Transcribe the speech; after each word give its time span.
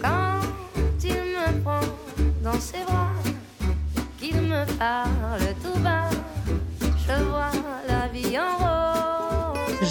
Quand 0.00 0.40
il 1.04 1.10
me 1.14 1.62
prend 1.62 1.80
dans 2.42 2.60
ses 2.60 2.84
bras, 2.84 3.12
qu'il 4.18 4.36
me 4.40 4.64
parle 4.78 5.54
tout 5.62 5.78
bas, 5.80 6.10
je 6.80 7.24
vois 7.24 7.52
la 7.88 8.08
vie 8.08 8.38
en 8.38 8.56
rose. 8.58 8.82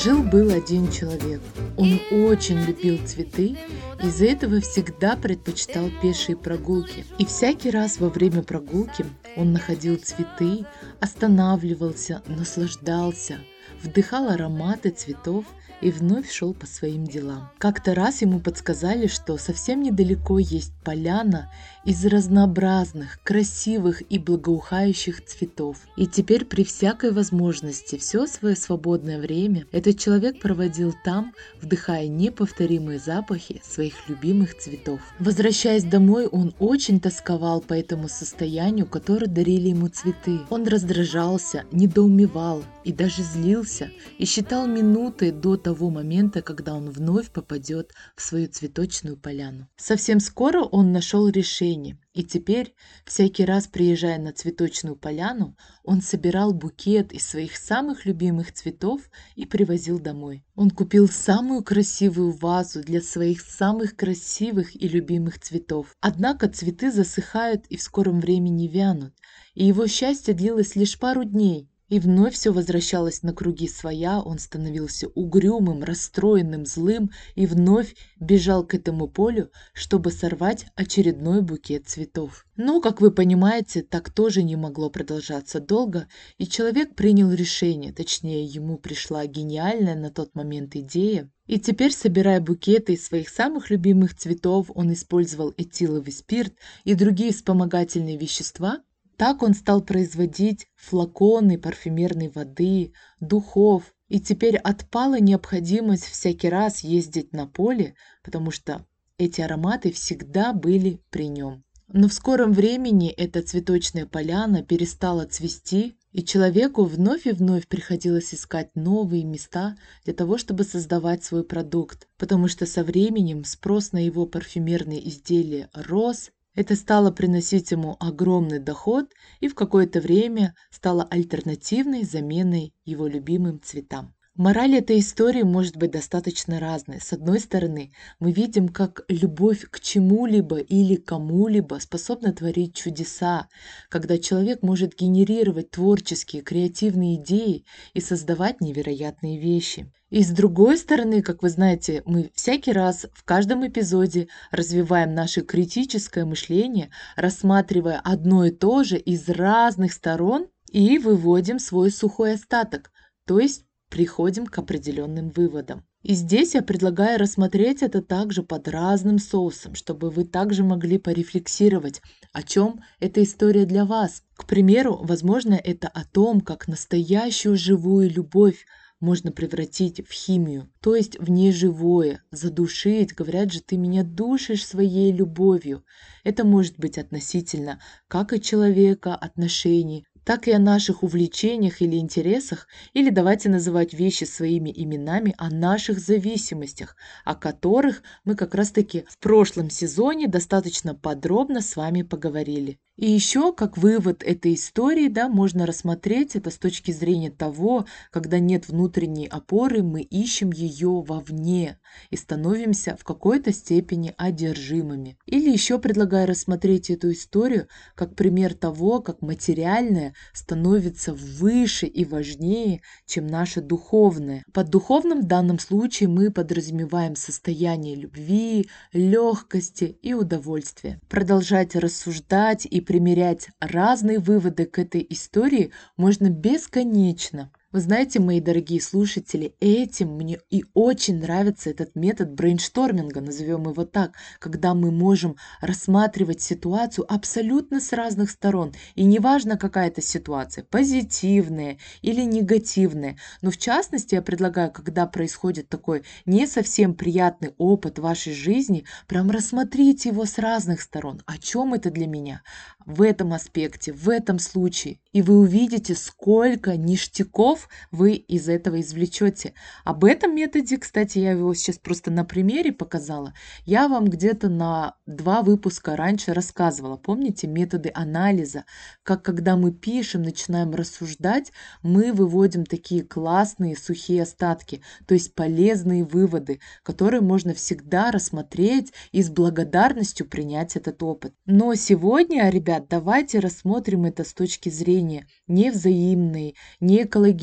Жил-был 0.04 0.52
один 0.52 0.90
человек. 0.90 1.42
Он 1.78 2.00
очень 2.12 2.60
любил 2.62 2.98
цветы, 3.06 3.58
из-за 4.02 4.26
этого 4.26 4.62
всегда 4.62 5.16
предпочитал 5.16 5.90
пешие 6.02 6.38
прогулки. 6.38 7.06
И 7.18 7.26
всякий 7.26 7.70
раз 7.70 8.00
во 8.00 8.10
время 8.10 8.42
прогулки 8.42 9.06
он 9.36 9.52
находил 9.52 9.98
цветы, 9.98 10.66
останавливался, 11.00 12.24
наслаждался, 12.26 13.40
вдыхал 13.84 14.30
ароматы 14.30 14.90
цветов 14.92 15.46
и 15.82 15.92
вновь 15.92 16.32
шел 16.32 16.54
по 16.54 16.66
своим 16.68 17.06
делам. 17.06 17.50
Как-то 17.58 17.96
раз 17.96 18.22
ему 18.22 18.40
подсказали, 18.40 19.08
что 19.08 19.38
совсем 19.38 19.82
недалеко 19.82 20.40
есть 20.40 20.74
поляна 20.84 21.52
из 21.86 22.06
разнообразных, 22.06 23.20
красивых 23.24 24.04
и 24.10 24.20
благоухающих 24.20 25.26
цветов. 25.26 25.78
И 25.98 26.06
теперь 26.06 26.46
при 26.46 26.64
всякой 26.64 27.12
возможности 27.12 27.98
все 27.98 28.28
свое 28.28 28.56
свободное 28.56 29.20
время 29.20 29.66
этот 29.72 29.98
человек 29.98 30.40
проводил 30.40 30.94
там, 31.04 31.34
вдыхая 31.62 32.08
неповторимые 32.08 33.00
запахи 33.00 33.62
своих 33.64 33.94
любимых 34.08 34.58
цветов. 34.58 35.00
Возвращаясь 35.20 35.84
домой, 35.84 36.28
он 36.28 36.54
очень 36.60 37.00
тосковал 37.00 37.62
по 37.62 37.74
этому 37.74 38.08
состоянию, 38.10 38.86
которое 38.86 39.28
дарили 39.28 39.70
ему 39.70 39.88
цветы. 39.88 40.42
Он 40.50 40.68
раздражался, 40.68 41.64
недоумевал 41.72 42.64
и 42.84 42.92
даже 42.94 43.24
злился 43.24 43.92
и 44.18 44.26
считал 44.26 44.68
минуты 44.68 45.32
до 45.32 45.58
того 45.58 45.90
момента, 45.90 46.42
когда 46.42 46.74
он 46.74 46.90
вновь 46.90 47.32
попадет 47.32 47.92
в 48.16 48.22
свою 48.22 48.48
цветочную 48.48 49.18
поляну. 49.18 49.68
Совсем 49.78 50.20
скоро 50.20 50.62
он 50.64 50.92
нашел 50.92 51.28
решение. 51.28 51.71
И 52.14 52.24
теперь, 52.24 52.76
всякий 53.06 53.46
раз 53.46 53.68
приезжая 53.68 54.20
на 54.20 54.34
цветочную 54.34 54.96
поляну, 54.96 55.56
он 55.84 56.02
собирал 56.02 56.54
букет 56.54 57.14
из 57.14 57.26
своих 57.26 57.56
самых 57.56 58.06
любимых 58.06 58.54
цветов 58.54 59.02
и 59.36 59.46
привозил 59.46 60.00
домой. 60.00 60.44
Он 60.56 60.70
купил 60.70 61.08
самую 61.08 61.64
красивую 61.64 62.32
вазу 62.32 62.82
для 62.84 63.02
своих 63.02 63.42
самых 63.42 63.96
красивых 63.96 64.76
и 64.76 64.88
любимых 64.88 65.40
цветов. 65.40 65.96
Однако 66.02 66.50
цветы 66.50 66.92
засыхают 66.92 67.66
и 67.68 67.78
в 67.78 67.82
скором 67.82 68.20
времени 68.20 68.68
вянут, 68.68 69.14
и 69.54 69.66
его 69.66 69.88
счастье 69.88 70.34
длилось 70.34 70.76
лишь 70.76 71.00
пару 71.00 71.24
дней. 71.24 71.71
И 71.92 72.00
вновь 72.00 72.36
все 72.36 72.54
возвращалось 72.54 73.22
на 73.22 73.34
круги 73.34 73.68
своя, 73.68 74.22
он 74.22 74.40
становился 74.40 75.10
угрюмым, 75.10 75.84
расстроенным, 75.84 76.66
злым 76.66 77.12
и 77.36 77.46
вновь 77.46 77.98
бежал 78.18 78.66
к 78.66 78.74
этому 78.74 79.10
полю, 79.10 79.52
чтобы 79.74 80.12
сорвать 80.12 80.68
очередной 80.76 81.42
букет 81.42 81.90
цветов. 81.90 82.46
Но, 82.56 82.80
как 82.80 83.02
вы 83.02 83.12
понимаете, 83.12 83.82
так 83.82 84.10
тоже 84.10 84.42
не 84.42 84.56
могло 84.56 84.90
продолжаться 84.90 85.60
долго, 85.60 86.08
и 86.38 86.48
человек 86.48 86.96
принял 86.96 87.30
решение, 87.30 87.92
точнее, 87.92 88.46
ему 88.46 88.78
пришла 88.78 89.26
гениальная 89.26 89.96
на 89.96 90.12
тот 90.12 90.34
момент 90.34 90.78
идея. 90.78 91.30
И 91.46 91.60
теперь, 91.60 91.92
собирая 91.92 92.40
букеты 92.40 92.94
из 92.94 93.06
своих 93.06 93.28
самых 93.28 93.70
любимых 93.70 94.16
цветов, 94.16 94.72
он 94.74 94.94
использовал 94.94 95.54
этиловый 95.58 96.14
спирт 96.14 96.54
и 96.86 96.94
другие 96.94 97.34
вспомогательные 97.34 98.16
вещества, 98.16 98.80
так 99.22 99.44
он 99.44 99.54
стал 99.54 99.82
производить 99.84 100.66
флаконы 100.76 101.60
парфюмерной 101.60 102.30
воды, 102.30 102.94
духов, 103.20 103.94
и 104.08 104.20
теперь 104.20 104.58
отпала 104.58 105.20
необходимость 105.20 106.06
всякий 106.06 106.50
раз 106.50 106.80
ездить 106.80 107.32
на 107.32 107.46
поле, 107.46 107.94
потому 108.24 108.50
что 108.50 108.84
эти 109.20 109.40
ароматы 109.42 109.92
всегда 109.92 110.54
были 110.54 111.04
при 111.12 111.28
нем. 111.28 111.64
Но 111.88 112.08
в 112.08 112.14
скором 112.14 112.52
времени 112.52 113.10
эта 113.10 113.44
цветочная 113.44 114.08
поляна 114.08 114.64
перестала 114.64 115.26
цвести, 115.26 116.00
и 116.12 116.24
человеку 116.24 116.86
вновь 116.86 117.28
и 117.28 117.32
вновь 117.32 117.68
приходилось 117.68 118.34
искать 118.34 118.72
новые 118.74 119.24
места 119.24 119.78
для 120.04 120.16
того, 120.16 120.40
чтобы 120.40 120.64
создавать 120.64 121.24
свой 121.24 121.44
продукт, 121.44 122.08
потому 122.18 122.48
что 122.48 122.66
со 122.66 122.84
временем 122.84 123.44
спрос 123.44 123.92
на 123.92 124.04
его 124.04 124.26
парфюмерные 124.26 125.08
изделия 125.08 125.70
рос, 125.76 126.32
это 126.56 126.76
стало 126.76 127.12
приносить 127.12 127.72
ему 127.72 127.98
огромный 128.00 128.60
доход 128.60 129.12
и 129.40 129.48
в 129.48 129.56
какое-то 129.56 130.02
время 130.02 130.56
стало 130.70 131.04
альтернативной 131.04 132.04
заменой 132.04 132.74
его 132.84 133.08
любимым 133.08 133.62
цветам. 133.62 134.14
Мораль 134.36 134.76
этой 134.76 135.00
истории 135.00 135.42
может 135.42 135.76
быть 135.76 135.92
достаточно 135.92 136.58
разной. 136.62 137.02
С 137.02 137.12
одной 137.12 137.42
стороны, 137.42 137.92
мы 138.22 138.32
видим, 138.32 138.70
как 138.70 139.04
любовь 139.10 139.66
к 139.70 139.82
чему-либо 139.82 140.60
или 140.60 140.96
кому-либо 140.96 141.80
способна 141.82 142.32
творить 142.32 142.74
чудеса, 142.74 143.50
когда 143.90 144.18
человек 144.18 144.64
может 144.64 144.96
генерировать 144.96 145.72
творческие, 145.72 146.44
креативные 146.44 147.16
идеи 147.16 147.66
и 147.94 148.00
создавать 148.00 148.62
невероятные 148.62 149.38
вещи. 149.38 149.92
И 150.10 150.24
с 150.24 150.30
другой 150.30 150.78
стороны, 150.78 151.22
как 151.22 151.44
вы 151.44 151.50
знаете, 151.50 152.02
мы 152.06 152.32
всякий 152.34 152.72
раз 152.72 153.08
в 153.14 153.26
каждом 153.26 153.68
эпизоде 153.68 154.30
развиваем 154.50 155.14
наше 155.14 155.42
критическое 155.42 156.24
мышление, 156.24 156.90
рассматривая 157.18 158.00
одно 158.02 158.46
и 158.46 158.52
то 158.52 158.86
же 158.86 158.98
из 158.98 159.28
разных 159.28 159.92
сторон 159.92 160.48
и 160.72 161.00
выводим 161.00 161.60
свой 161.60 161.92
сухой 161.92 162.36
остаток, 162.36 162.92
то 163.26 163.38
есть 163.38 163.66
приходим 163.92 164.48
к 164.48 164.58
определенным 164.58 165.30
выводам. 165.30 165.84
И 166.02 166.16
здесь 166.16 166.56
я 166.56 166.64
предлагаю 166.64 167.20
рассмотреть 167.20 167.84
это 167.84 168.02
также 168.02 168.42
под 168.42 168.68
разным 168.68 169.20
соусом, 169.20 169.76
чтобы 169.76 170.10
вы 170.10 170.24
также 170.24 170.64
могли 170.64 170.98
порефлексировать, 170.98 172.02
о 172.34 172.42
чем 172.42 172.82
эта 173.00 173.22
история 173.22 173.66
для 173.66 173.86
вас. 173.86 174.24
К 174.36 174.48
примеру, 174.48 175.00
возможно, 175.04 175.54
это 175.54 175.88
о 175.90 176.06
том, 176.06 176.42
как 176.42 176.68
настоящую 176.68 177.56
живую 177.56 178.10
любовь 178.10 178.66
можно 179.02 179.32
превратить 179.32 180.08
в 180.08 180.12
химию, 180.12 180.72
то 180.80 180.96
есть 180.96 181.20
в 181.20 181.30
неживое, 181.30 182.24
задушить. 182.32 183.14
Говорят 183.14 183.52
же, 183.52 183.62
ты 183.62 183.76
меня 183.76 184.04
душишь 184.04 184.66
своей 184.66 185.12
любовью. 185.12 185.84
Это 186.24 186.46
может 186.46 186.80
быть 186.80 186.98
относительно 186.98 187.80
как 188.08 188.32
и 188.32 188.40
человека, 188.40 189.16
отношений, 189.16 190.06
так 190.24 190.48
и 190.48 190.52
о 190.52 190.60
наших 190.60 191.04
увлечениях 191.04 191.82
или 191.82 191.98
интересах, 191.98 192.68
или 192.94 193.10
давайте 193.10 193.50
называть 193.50 193.94
вещи 193.94 194.24
своими 194.24 194.72
именами, 194.76 195.34
о 195.38 195.50
наших 195.50 196.00
зависимостях, 196.00 196.96
о 197.26 197.36
которых 197.36 198.04
мы 198.24 198.36
как 198.36 198.56
раз-таки 198.56 199.06
в 199.08 199.18
прошлом 199.18 199.70
сезоне 199.70 200.28
достаточно 200.28 200.96
подробно 200.96 201.62
с 201.62 201.76
вами 201.76 202.04
поговорили. 202.04 202.80
И 202.98 203.10
еще, 203.10 203.52
как 203.52 203.80
вывод 203.80 204.22
этой 204.22 204.54
истории, 204.54 205.08
да, 205.08 205.28
можно 205.28 205.66
рассмотреть 205.66 206.36
это 206.36 206.52
с 206.52 206.58
точки 206.58 206.92
зрения 206.92 207.32
того, 207.32 207.86
когда 208.12 208.38
нет 208.38 208.68
внутренней 208.68 209.26
опоры, 209.26 209.82
мы 209.82 210.02
ищем 210.02 210.52
ее 210.52 211.02
вовне 211.02 211.80
и 212.12 212.16
становимся 212.16 212.96
в 213.00 213.04
какой-то 213.04 213.54
степени 213.54 214.14
одержимыми. 214.18 215.18
Или 215.26 215.50
еще 215.50 215.80
предлагаю 215.80 216.28
рассмотреть 216.28 216.92
эту 216.92 217.12
историю 217.12 217.68
как 217.96 218.16
пример 218.16 218.54
того, 218.54 219.02
как 219.02 219.24
материальное 219.24 220.11
становится 220.34 221.14
выше 221.14 221.86
и 221.88 222.06
важнее, 222.06 222.82
чем 223.06 223.28
наше 223.28 223.62
духовное. 223.62 224.44
Под 224.54 224.70
духовным 224.70 225.22
в 225.22 225.28
данном 225.28 225.60
случае 225.60 226.10
мы 226.10 226.32
подразумеваем 226.32 227.16
состояние 227.16 227.96
любви, 227.96 228.70
легкости 228.94 229.98
и 230.02 230.14
удовольствия. 230.14 231.00
Продолжать 231.10 231.76
рассуждать 231.76 232.66
и 232.66 232.82
примерять 232.82 233.50
разные 233.60 234.20
выводы 234.20 234.66
к 234.66 234.80
этой 234.80 235.06
истории 235.10 235.72
можно 235.98 236.30
бесконечно. 236.30 237.52
Вы 237.72 237.80
знаете, 237.80 238.20
мои 238.20 238.42
дорогие 238.42 238.82
слушатели, 238.82 239.56
этим 239.62 240.18
мне 240.18 240.40
и 240.50 240.66
очень 240.74 241.22
нравится 241.22 241.70
этот 241.70 241.96
метод 241.96 242.34
брейншторминга, 242.34 243.22
назовем 243.22 243.70
его 243.70 243.86
так, 243.86 244.12
когда 244.40 244.74
мы 244.74 244.92
можем 244.92 245.38
рассматривать 245.62 246.42
ситуацию 246.42 247.06
абсолютно 247.08 247.80
с 247.80 247.94
разных 247.94 248.30
сторон. 248.30 248.74
И 248.96 249.06
неважно, 249.06 249.58
какая 249.58 249.88
это 249.88 250.02
ситуация, 250.02 250.66
позитивная 250.66 251.78
или 252.02 252.24
негативная. 252.24 253.16
Но 253.42 253.52
в 253.52 253.58
частности, 253.58 254.16
я 254.16 254.22
предлагаю, 254.22 254.70
когда 254.70 255.06
происходит 255.06 255.70
такой 255.70 256.04
не 256.26 256.48
совсем 256.48 256.94
приятный 256.94 257.54
опыт 257.58 258.00
в 258.00 258.02
вашей 258.02 258.34
жизни, 258.34 258.84
прям 259.08 259.32
рассмотрите 259.32 260.10
его 260.10 260.26
с 260.26 260.38
разных 260.40 260.82
сторон. 260.82 261.22
О 261.26 261.38
чем 261.38 261.74
это 261.74 261.90
для 261.90 262.08
меня? 262.08 262.42
В 262.86 263.02
этом 263.02 263.32
аспекте, 263.32 263.94
в 263.94 264.10
этом 264.10 264.40
случае. 264.40 265.00
И 265.14 265.22
вы 265.22 265.40
увидите, 265.40 265.96
сколько 265.96 266.76
ништяков 266.76 267.61
уроков 267.62 267.70
вы 267.92 268.14
из 268.14 268.50
этого 268.50 268.80
извлечете. 268.80 269.54
Об 269.84 270.04
этом 270.04 270.36
методе, 270.36 270.78
кстати, 270.78 271.20
я 271.20 271.32
его 271.32 271.54
сейчас 271.54 271.78
просто 271.78 272.12
на 272.12 272.24
примере 272.24 272.72
показала. 272.72 273.34
Я 273.66 273.88
вам 273.88 274.06
где-то 274.06 274.50
на 274.50 274.96
два 275.06 275.42
выпуска 275.42 275.96
раньше 275.96 276.34
рассказывала. 276.34 276.98
Помните 276.98 277.48
методы 277.48 277.92
анализа? 277.94 278.66
Как 279.04 279.24
когда 279.24 279.56
мы 279.56 279.72
пишем, 279.72 280.24
начинаем 280.24 280.72
рассуждать, 280.72 281.52
мы 281.84 282.14
выводим 282.14 282.66
такие 282.66 283.04
классные 283.04 283.76
сухие 283.76 284.24
остатки, 284.24 284.82
то 285.06 285.14
есть 285.14 285.36
полезные 285.36 286.04
выводы, 286.04 286.60
которые 286.84 287.22
можно 287.22 287.54
всегда 287.54 288.12
рассмотреть 288.12 288.94
и 289.12 289.22
с 289.22 289.30
благодарностью 289.30 290.28
принять 290.28 290.76
этот 290.76 291.04
опыт. 291.04 291.34
Но 291.46 291.76
сегодня, 291.76 292.50
ребят, 292.50 292.86
давайте 292.90 293.40
рассмотрим 293.40 294.06
это 294.06 294.24
с 294.24 294.34
точки 294.34 294.70
зрения 294.70 295.28
невзаимной, 295.48 296.56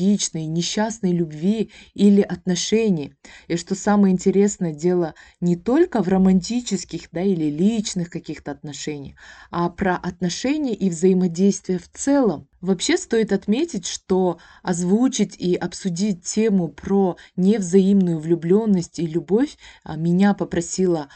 неэкологичной, 0.09 0.45
несчастной 0.45 1.11
любви 1.11 1.71
или 1.93 2.21
отношений. 2.21 3.13
И 3.47 3.55
что 3.55 3.75
самое 3.75 4.13
интересное, 4.13 4.73
дело 4.73 5.13
не 5.41 5.55
только 5.55 6.01
в 6.01 6.07
романтических 6.07 7.09
да, 7.11 7.21
или 7.21 7.45
личных 7.45 8.09
каких-то 8.09 8.51
отношениях, 8.51 9.17
а 9.51 9.69
про 9.69 9.95
отношения 9.95 10.73
и 10.73 10.89
взаимодействие 10.89 11.79
в 11.79 11.89
целом. 11.89 12.47
Вообще 12.61 12.97
стоит 12.97 13.31
отметить, 13.31 13.87
что 13.87 14.37
озвучить 14.63 15.35
и 15.37 15.55
обсудить 15.55 16.23
тему 16.23 16.67
про 16.67 17.15
невзаимную 17.37 18.19
влюбленность 18.19 18.99
и 18.99 19.07
любовь 19.07 19.57
а, 19.83 19.95
меня 19.95 20.33
попросила 20.33 21.07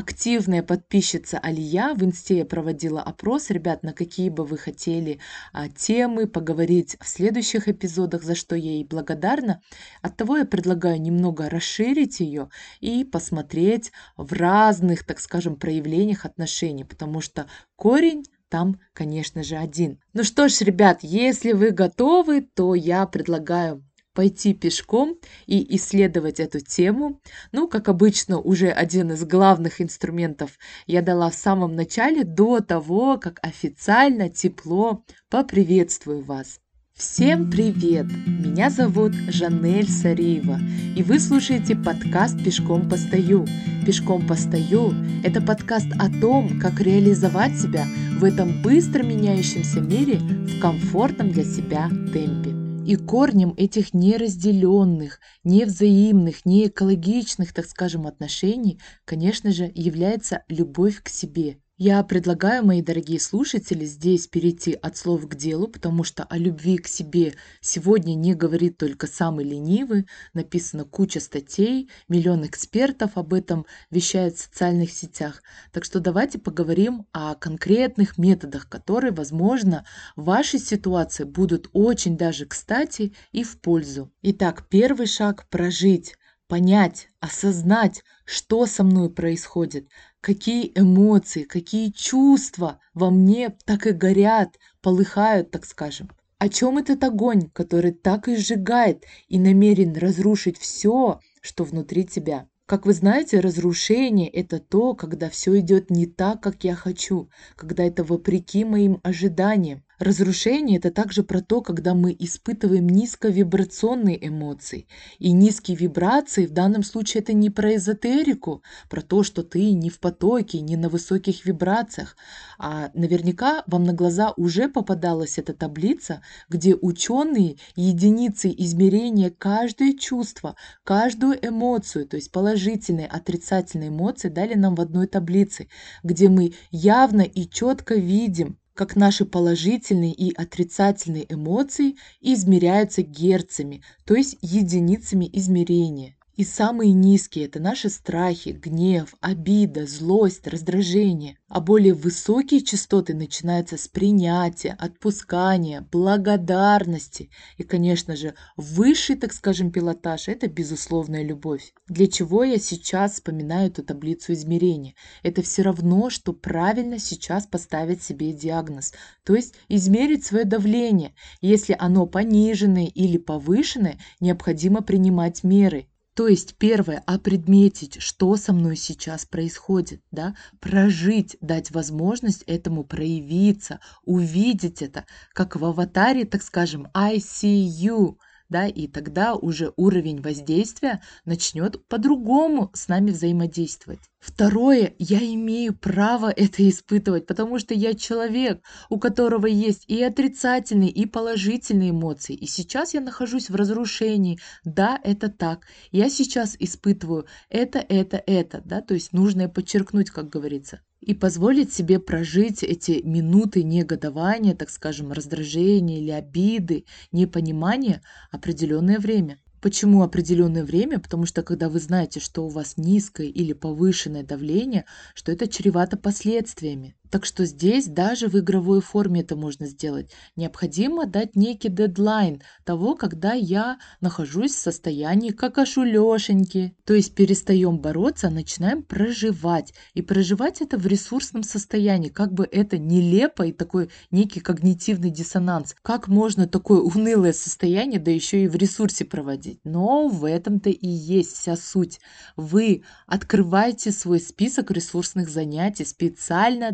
активная 0.00 0.62
подписчица 0.62 1.38
Алия. 1.38 1.94
В 1.94 2.02
инсте 2.02 2.38
я 2.38 2.44
проводила 2.46 3.02
опрос, 3.02 3.50
ребят, 3.50 3.82
на 3.82 3.92
какие 3.92 4.30
бы 4.30 4.46
вы 4.46 4.56
хотели 4.56 5.20
а, 5.52 5.68
темы 5.68 6.26
поговорить 6.26 6.96
в 7.00 7.06
следующих 7.06 7.68
эпизодах, 7.68 8.22
за 8.22 8.34
что 8.34 8.56
я 8.56 8.70
ей 8.70 8.84
благодарна. 8.84 9.60
Оттого 10.00 10.38
я 10.38 10.46
предлагаю 10.46 10.98
немного 10.98 11.50
расширить 11.50 12.20
ее 12.20 12.48
и 12.80 13.04
посмотреть 13.04 13.92
в 14.16 14.32
разных, 14.32 15.04
так 15.04 15.20
скажем, 15.20 15.56
проявлениях 15.56 16.24
отношений, 16.24 16.84
потому 16.84 17.20
что 17.20 17.46
корень 17.76 18.24
там, 18.48 18.80
конечно 18.94 19.42
же, 19.42 19.56
один. 19.56 20.00
Ну 20.12 20.24
что 20.24 20.48
ж, 20.48 20.62
ребят, 20.62 21.00
если 21.02 21.52
вы 21.52 21.70
готовы, 21.70 22.40
то 22.40 22.74
я 22.74 23.06
предлагаю 23.06 23.84
пойти 24.14 24.54
пешком 24.54 25.16
и 25.46 25.76
исследовать 25.76 26.40
эту 26.40 26.60
тему. 26.60 27.20
Ну, 27.52 27.68
как 27.68 27.88
обычно, 27.88 28.38
уже 28.38 28.68
один 28.70 29.12
из 29.12 29.24
главных 29.24 29.80
инструментов 29.80 30.58
я 30.86 31.02
дала 31.02 31.30
в 31.30 31.34
самом 31.34 31.74
начале, 31.74 32.24
до 32.24 32.60
того, 32.60 33.18
как 33.18 33.38
официально 33.42 34.28
тепло 34.28 35.04
поприветствую 35.28 36.22
вас. 36.22 36.60
Всем 37.00 37.50
привет! 37.50 38.04
Меня 38.26 38.68
зовут 38.68 39.14
Жанель 39.28 39.88
Сареева, 39.88 40.60
и 40.94 41.02
вы 41.02 41.18
слушаете 41.18 41.74
подкаст 41.74 42.44
«Пешком 42.44 42.90
постою». 42.90 43.46
«Пешком 43.86 44.26
постою»– 44.26 44.92
это 45.24 45.40
подкаст 45.40 45.88
о 45.98 46.10
том, 46.20 46.60
как 46.60 46.78
реализовать 46.78 47.58
себя 47.58 47.86
в 48.18 48.24
этом 48.24 48.60
быстро 48.60 49.02
меняющемся 49.02 49.80
мире 49.80 50.18
в 50.18 50.60
комфортном 50.60 51.30
для 51.32 51.44
себя 51.44 51.88
темпе. 52.12 52.59
И 52.86 52.96
корнем 52.96 53.54
этих 53.56 53.94
неразделенных, 53.94 55.20
невзаимных, 55.44 56.44
неэкологичных, 56.44 57.52
так 57.52 57.66
скажем, 57.66 58.06
отношений, 58.06 58.80
конечно 59.04 59.52
же, 59.52 59.70
является 59.74 60.44
любовь 60.48 61.02
к 61.02 61.08
себе– 61.08 61.58
я 61.82 62.02
предлагаю, 62.02 62.62
мои 62.62 62.82
дорогие 62.82 63.18
слушатели, 63.18 63.86
здесь 63.86 64.26
перейти 64.26 64.74
от 64.74 64.98
слов 64.98 65.26
к 65.26 65.34
делу, 65.34 65.66
потому 65.66 66.04
что 66.04 66.24
о 66.24 66.36
любви 66.36 66.76
к 66.76 66.86
себе 66.86 67.32
сегодня 67.62 68.12
не 68.12 68.34
говорит 68.34 68.76
только 68.76 69.06
самый 69.06 69.46
ленивый. 69.46 70.06
Написано 70.34 70.84
куча 70.84 71.20
статей, 71.20 71.88
миллион 72.06 72.44
экспертов 72.44 73.12
об 73.14 73.32
этом 73.32 73.64
вещают 73.90 74.36
в 74.36 74.40
социальных 74.40 74.92
сетях. 74.92 75.42
Так 75.72 75.86
что 75.86 76.00
давайте 76.00 76.38
поговорим 76.38 77.06
о 77.12 77.34
конкретных 77.34 78.18
методах, 78.18 78.68
которые, 78.68 79.12
возможно, 79.12 79.86
в 80.16 80.24
вашей 80.24 80.60
ситуации 80.60 81.24
будут 81.24 81.70
очень 81.72 82.18
даже 82.18 82.44
кстати 82.44 83.14
и 83.32 83.42
в 83.42 83.58
пользу. 83.58 84.12
Итак, 84.20 84.66
первый 84.68 85.06
шаг– 85.06 85.48
прожить 85.50 86.14
понять, 86.50 87.10
осознать, 87.20 88.02
что 88.24 88.66
со 88.66 88.82
мной 88.82 89.08
происходит, 89.08 89.88
какие 90.20 90.72
эмоции, 90.74 91.44
какие 91.44 91.90
чувства 91.90 92.80
во 92.94 93.10
мне 93.10 93.56
так 93.64 93.86
и 93.86 93.92
горят, 93.92 94.58
полыхают, 94.82 95.50
так 95.50 95.64
скажем. 95.64 96.10
О 96.38 96.48
чем 96.48 96.78
этот 96.78 97.04
огонь, 97.04 97.50
который 97.52 97.92
так 97.92 98.28
и 98.28 98.36
сжигает 98.36 99.04
и 99.28 99.38
намерен 99.38 99.94
разрушить 99.94 100.58
все, 100.58 101.20
что 101.42 101.64
внутри 101.64 102.04
тебя? 102.04 102.48
Как 102.66 102.86
вы 102.86 102.92
знаете, 102.92 103.40
разрушение– 103.40 104.28
это 104.30 104.60
то, 104.60 104.94
когда 104.94 105.28
все 105.28 105.58
идет 105.58 105.90
не 105.90 106.06
так, 106.06 106.40
как 106.40 106.62
я 106.64 106.76
хочу, 106.76 107.28
когда 107.56 107.84
это 107.84 108.04
вопреки 108.04 108.64
моим 108.64 109.00
ожиданиям, 109.02 109.82
Разрушение– 110.00 110.78
это 110.78 110.90
также 110.90 111.22
про 111.22 111.42
то, 111.42 111.60
когда 111.60 111.92
мы 111.92 112.16
испытываем 112.18 112.88
низковибрационные 112.88 114.28
эмоции. 114.28 114.86
И 115.18 115.30
низкие 115.30 115.76
вибрации 115.76 116.46
в 116.46 116.52
данном 116.52 116.84
случае 116.84 117.20
это 117.20 117.34
не 117.34 117.50
про 117.50 117.76
эзотерику, 117.76 118.62
про 118.88 119.02
то, 119.02 119.22
что 119.22 119.42
ты 119.42 119.72
не 119.72 119.90
в 119.90 120.00
потоке, 120.00 120.62
не 120.62 120.78
на 120.78 120.88
высоких 120.88 121.44
вибрациях. 121.44 122.16
А 122.58 122.90
наверняка 122.94 123.62
вам 123.66 123.84
на 123.84 123.92
глаза 123.92 124.32
уже 124.38 124.70
попадалась 124.70 125.36
эта 125.36 125.52
таблица, 125.52 126.22
где 126.48 126.74
ученые 126.74 127.56
единицы 127.76 128.48
измерения 128.56 129.28
каждое 129.28 129.92
чувство, 129.92 130.56
каждую 130.82 131.46
эмоцию, 131.46 132.06
то 132.06 132.16
есть 132.16 132.32
положительные, 132.32 133.06
отрицательные 133.06 133.90
эмоции 133.90 134.30
дали 134.30 134.54
нам 134.54 134.76
в 134.76 134.80
одной 134.80 135.08
таблице, 135.08 135.68
где 136.02 136.30
мы 136.30 136.54
явно 136.70 137.20
и 137.20 137.46
четко 137.46 137.96
видим, 137.96 138.56
как 138.80 138.96
наши 138.96 139.26
положительные 139.26 140.14
и 140.14 140.32
отрицательные 140.32 141.26
эмоции 141.30 141.96
измеряются 142.22 143.02
герцами, 143.02 143.82
то 144.06 144.14
есть 144.14 144.38
единицами 144.40 145.28
измерения. 145.34 146.16
И 146.36 146.44
самые 146.44 146.92
низкие– 146.92 147.44
это 147.46 147.60
наши 147.60 147.90
страхи, 147.90 148.50
гнев, 148.50 149.14
обида, 149.20 149.86
злость, 149.86 150.46
раздражение. 150.46 151.36
А 151.48 151.60
более 151.60 151.92
высокие 151.92 152.62
частоты 152.62 153.12
начинаются 153.12 153.76
с 153.76 153.88
принятия, 153.88 154.76
отпускания, 154.78 155.86
благодарности. 155.90 157.30
И, 157.58 157.64
конечно 157.64 158.14
же, 158.16 158.34
высший, 158.56 159.16
так 159.16 159.32
скажем, 159.32 159.72
пилотаж– 159.72 160.20
это 160.28 160.46
безусловная 160.46 161.24
любовь. 161.24 161.74
Для 161.88 162.06
чего 162.06 162.44
я 162.44 162.58
сейчас 162.58 163.14
вспоминаю 163.14 163.68
эту 163.68 163.82
таблицу 163.82 164.32
измерения? 164.32 164.94
Это 165.24 165.42
все 165.42 165.62
равно, 165.62 166.08
что 166.08 166.32
правильно 166.32 166.98
сейчас 166.98 167.46
поставить 167.46 168.02
себе 168.02 168.32
диагноз, 168.32 168.94
то 169.24 169.34
есть 169.34 169.54
измерить 169.68 170.24
свое 170.24 170.44
давление. 170.44 171.14
Если 171.40 171.76
оно 171.78 172.06
пониженное 172.06 172.86
или 172.86 173.18
повышенное, 173.18 173.98
необходимо 174.20 174.80
принимать 174.82 175.42
меры. 175.42 175.89
То 176.14 176.26
есть 176.26 176.56
первое, 176.56 177.02
опредметить, 177.06 178.02
что 178.02 178.36
со 178.36 178.52
мной 178.52 178.76
сейчас 178.76 179.24
происходит, 179.24 180.02
да, 180.10 180.34
прожить, 180.58 181.36
дать 181.40 181.70
возможность 181.70 182.42
этому 182.42 182.84
проявиться, 182.84 183.80
увидеть 184.04 184.82
это, 184.82 185.06
как 185.32 185.56
в 185.56 185.64
аватаре, 185.64 186.24
так 186.24 186.42
скажем, 186.42 186.88
I 186.94 187.18
see 187.18 187.64
you, 187.64 188.16
да, 188.50 188.66
и 188.66 188.86
тогда 188.86 189.34
уже 189.34 189.72
уровень 189.76 190.20
воздействия 190.20 191.00
начнет 191.24 191.86
по-другому 191.86 192.70
с 192.74 192.88
нами 192.88 193.12
взаимодействовать. 193.12 194.00
Второе, 194.18 194.94
я 194.98 195.18
имею 195.20 195.74
право 195.74 196.30
это 196.30 196.68
испытывать, 196.68 197.26
потому 197.26 197.58
что 197.58 197.72
я 197.72 197.94
человек, 197.94 198.62
у 198.90 198.98
которого 198.98 199.46
есть 199.46 199.84
и 199.88 200.02
отрицательные, 200.02 200.90
и 200.90 201.06
положительные 201.06 201.90
эмоции. 201.90 202.34
И 202.34 202.46
сейчас 202.46 202.92
я 202.92 203.00
нахожусь 203.00 203.48
в 203.48 203.54
разрушении. 203.54 204.38
Да, 204.64 205.00
это 205.02 205.30
так. 205.30 205.66
Я 205.90 206.10
сейчас 206.10 206.54
испытываю 206.58 207.26
это, 207.48 207.78
это, 207.78 208.22
это, 208.26 208.60
да, 208.64 208.82
то 208.82 208.92
есть 208.92 209.14
нужно 209.14 209.48
подчеркнуть, 209.48 210.10
как 210.10 210.28
говорится 210.28 210.80
и 211.00 211.14
позволить 211.14 211.72
себе 211.72 211.98
прожить 211.98 212.62
эти 212.62 213.00
минуты 213.02 213.62
негодования, 213.62 214.54
так 214.54 214.70
скажем, 214.70 215.12
раздражения 215.12 215.98
или 215.98 216.10
обиды, 216.10 216.84
непонимания 217.10 218.02
определенное 218.30 218.98
время. 218.98 219.38
Почему 219.60 220.02
определенное 220.02 220.64
время? 220.64 220.98
Потому 221.00 221.26
что 221.26 221.42
когда 221.42 221.68
вы 221.68 221.80
знаете, 221.80 222.20
что 222.20 222.44
у 222.46 222.48
вас 222.48 222.76
низкое 222.76 223.26
или 223.26 223.52
повышенное 223.52 224.22
давление, 224.22 224.86
что 225.14 225.32
это 225.32 225.48
чревато 225.48 225.96
последствиями. 225.96 226.96
Так 227.10 227.24
что 227.24 227.44
здесь 227.44 227.86
даже 227.86 228.28
в 228.28 228.38
игровой 228.38 228.80
форме 228.80 229.22
это 229.22 229.34
можно 229.34 229.66
сделать. 229.66 230.12
Необходимо 230.36 231.06
дать 231.06 231.34
некий 231.34 231.68
дедлайн 231.68 232.40
того, 232.64 232.94
когда 232.94 233.32
я 233.32 233.78
нахожусь 234.00 234.54
в 234.54 234.58
состоянии 234.58 235.30
какашу 235.30 235.82
Лешеньки. 235.82 236.74
То 236.84 236.94
есть 236.94 237.14
перестаем 237.14 237.78
бороться, 237.78 238.28
а 238.28 238.30
начинаем 238.30 238.82
проживать. 238.82 239.74
И 239.94 240.02
проживать 240.02 240.60
это 240.60 240.78
в 240.78 240.86
ресурсном 240.86 241.42
состоянии. 241.42 242.08
Как 242.08 242.32
бы 242.32 242.48
это 242.50 242.78
нелепо 242.78 243.42
и 243.42 243.52
такой 243.52 243.90
некий 244.12 244.40
когнитивный 244.40 245.10
диссонанс. 245.10 245.74
Как 245.82 246.06
можно 246.06 246.46
такое 246.46 246.80
унылое 246.80 247.32
состояние, 247.32 247.98
да 247.98 248.12
еще 248.12 248.44
и 248.44 248.48
в 248.48 248.54
ресурсе 248.54 249.04
проводить? 249.04 249.58
Но 249.64 250.08
в 250.08 250.24
этом-то 250.24 250.70
и 250.70 250.88
есть 250.88 251.36
вся 251.36 251.56
суть. 251.56 252.00
Вы 252.36 252.84
открываете 253.06 253.90
свой 253.90 254.20
список 254.20 254.70
ресурсных 254.70 255.28
занятий 255.28 255.84
специально 255.84 256.70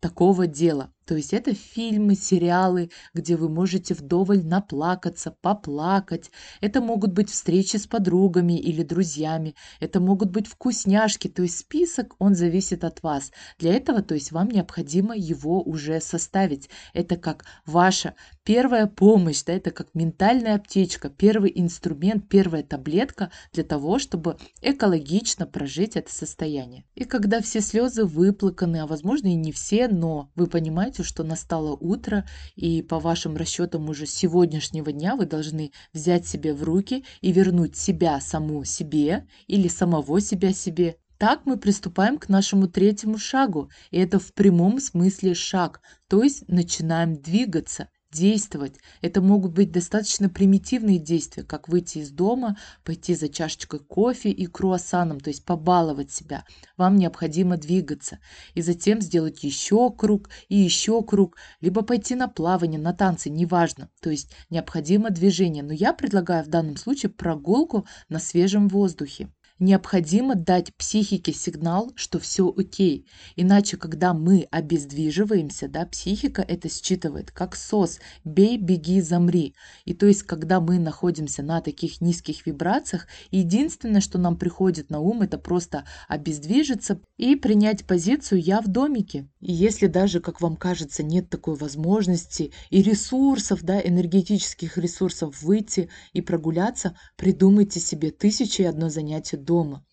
такого 0.00 0.46
дела. 0.46 0.90
То 1.08 1.16
есть 1.16 1.32
это 1.32 1.54
фильмы, 1.54 2.14
сериалы, 2.14 2.90
где 3.14 3.36
вы 3.36 3.48
можете 3.48 3.94
вдоволь 3.94 4.44
наплакаться, 4.44 5.34
поплакать. 5.40 6.30
Это 6.60 6.82
могут 6.82 7.14
быть 7.14 7.30
встречи 7.30 7.78
с 7.78 7.86
подругами 7.86 8.58
или 8.58 8.82
друзьями. 8.82 9.54
Это 9.80 10.00
могут 10.00 10.30
быть 10.30 10.46
вкусняшки. 10.46 11.28
То 11.28 11.44
есть 11.44 11.60
список, 11.60 12.14
он 12.18 12.34
зависит 12.34 12.84
от 12.84 13.02
вас. 13.02 13.32
Для 13.58 13.72
этого, 13.72 14.02
то 14.02 14.14
есть 14.14 14.32
вам 14.32 14.48
необходимо 14.48 15.16
его 15.16 15.62
уже 15.62 15.98
составить. 16.02 16.68
Это 16.92 17.16
как 17.16 17.46
ваша 17.64 18.14
первая 18.44 18.86
помощь, 18.86 19.42
да, 19.44 19.54
это 19.54 19.70
как 19.70 19.88
ментальная 19.94 20.56
аптечка, 20.56 21.08
первый 21.08 21.50
инструмент, 21.54 22.28
первая 22.28 22.62
таблетка 22.62 23.30
для 23.54 23.64
того, 23.64 23.98
чтобы 23.98 24.36
экологично 24.60 25.46
прожить 25.46 25.96
это 25.96 26.12
состояние. 26.12 26.84
И 26.94 27.04
когда 27.04 27.40
все 27.40 27.62
слезы 27.62 28.04
выплаканы, 28.04 28.78
а 28.78 28.86
возможно 28.86 29.28
и 29.28 29.34
не 29.34 29.52
все, 29.52 29.88
но 29.88 30.30
вы 30.34 30.48
понимаете, 30.48 30.97
понимаете, 30.98 31.02
что 31.02 31.24
настало 31.24 31.76
утро, 31.76 32.24
и 32.56 32.82
по 32.82 32.98
вашим 32.98 33.36
расчетам 33.36 33.88
уже 33.88 34.06
сегодняшнего 34.06 34.92
дня 34.92 35.16
вы 35.16 35.26
должны 35.26 35.70
взять 35.92 36.26
себя 36.26 36.54
в 36.54 36.62
руки 36.62 37.04
и 37.20 37.32
вернуть 37.32 37.76
себя 37.76 38.20
саму 38.20 38.64
себе 38.64 39.26
или 39.48 39.68
самого 39.68 40.20
себя 40.20 40.52
себе. 40.52 40.96
Так 41.18 41.46
мы 41.46 41.56
приступаем 41.56 42.18
к 42.18 42.28
нашему 42.28 42.68
третьему 42.68 43.18
шагу, 43.18 43.70
и 43.90 43.98
это 43.98 44.18
в 44.18 44.32
прямом 44.34 44.80
смысле 44.80 45.34
шаг, 45.34 45.80
то 46.08 46.22
есть 46.22 46.48
начинаем 46.48 47.14
двигаться 47.14 47.88
действовать. 48.10 48.76
Это 49.00 49.20
могут 49.20 49.52
быть 49.52 49.70
достаточно 49.70 50.28
примитивные 50.28 50.98
действия, 50.98 51.42
как 51.42 51.68
выйти 51.68 51.98
из 51.98 52.10
дома, 52.10 52.56
пойти 52.84 53.14
за 53.14 53.28
чашечкой 53.28 53.80
кофе 53.80 54.30
и 54.30 54.46
круассаном, 54.46 55.20
то 55.20 55.30
есть 55.30 55.44
побаловать 55.44 56.10
себя. 56.10 56.44
Вам 56.76 56.96
необходимо 56.96 57.56
двигаться. 57.56 58.18
И 58.54 58.62
затем 58.62 59.00
сделать 59.00 59.44
еще 59.44 59.90
круг 59.90 60.30
и 60.48 60.56
еще 60.56 61.02
круг, 61.02 61.36
либо 61.60 61.82
пойти 61.82 62.14
на 62.14 62.28
плавание, 62.28 62.80
на 62.80 62.92
танцы, 62.92 63.30
неважно. 63.30 63.90
То 64.00 64.10
есть 64.10 64.32
необходимо 64.50 65.10
движение. 65.10 65.62
Но 65.62 65.72
я 65.72 65.92
предлагаю 65.92 66.44
в 66.44 66.48
данном 66.48 66.76
случае 66.76 67.10
прогулку 67.10 67.86
на 68.08 68.18
свежем 68.18 68.68
воздухе 68.68 69.28
необходимо 69.58 70.34
дать 70.34 70.74
психике 70.76 71.32
сигнал, 71.32 71.92
что 71.94 72.18
все 72.18 72.52
окей. 72.56 73.06
Иначе, 73.36 73.76
когда 73.76 74.14
мы 74.14 74.46
обездвиживаемся, 74.50 75.68
да, 75.68 75.86
психика 75.86 76.42
это 76.42 76.68
считывает 76.68 77.30
как 77.30 77.56
сос 77.56 77.98
«бей, 78.24 78.58
беги, 78.58 79.00
замри». 79.00 79.54
И 79.84 79.94
то 79.94 80.06
есть, 80.06 80.22
когда 80.22 80.60
мы 80.60 80.78
находимся 80.78 81.42
на 81.42 81.60
таких 81.60 82.00
низких 82.00 82.46
вибрациях, 82.46 83.06
единственное, 83.30 84.00
что 84.00 84.18
нам 84.18 84.36
приходит 84.36 84.90
на 84.90 85.00
ум, 85.00 85.22
это 85.22 85.38
просто 85.38 85.84
обездвижиться 86.08 87.00
и 87.16 87.34
принять 87.36 87.84
позицию 87.86 88.40
«я 88.42 88.60
в 88.60 88.68
домике». 88.68 89.28
И 89.40 89.52
если 89.52 89.86
даже, 89.86 90.20
как 90.20 90.40
вам 90.40 90.56
кажется, 90.56 91.02
нет 91.02 91.30
такой 91.30 91.56
возможности 91.56 92.52
и 92.70 92.82
ресурсов, 92.82 93.62
да, 93.62 93.80
энергетических 93.80 94.78
ресурсов 94.78 95.42
выйти 95.42 95.88
и 96.12 96.20
прогуляться, 96.20 96.96
придумайте 97.16 97.80
себе 97.80 98.10
тысячи 98.10 98.62
и 98.62 98.64
одно 98.64 98.88
занятие 98.88 99.36
дома. 99.48 99.84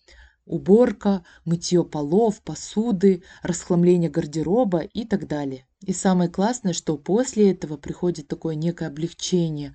Уборка, 0.44 1.24
мытье 1.44 1.82
полов, 1.84 2.40
посуды, 2.42 3.22
расхламление 3.42 4.10
гардероба 4.10 4.80
и 4.80 5.04
так 5.04 5.26
далее. 5.26 5.66
И 5.80 5.92
самое 5.92 6.30
классное, 6.30 6.72
что 6.72 6.96
после 6.98 7.50
этого 7.50 7.76
приходит 7.76 8.28
такое 8.28 8.54
некое 8.54 8.88
облегчение, 8.88 9.74